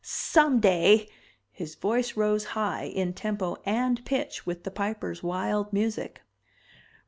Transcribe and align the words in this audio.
Someday!" 0.33 1.09
His 1.51 1.75
voice 1.75 2.17
rose 2.17 2.43
high, 2.57 2.85
in 2.85 3.13
tempo 3.13 3.57
and 3.67 4.03
pitch 4.03 4.47
with 4.47 4.63
the 4.63 4.71
Piper's 4.71 5.21
wild 5.21 5.71
music. 5.71 6.23